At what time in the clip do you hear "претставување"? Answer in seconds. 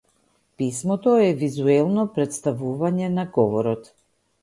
2.19-3.15